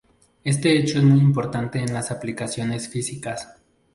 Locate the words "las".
1.93-2.09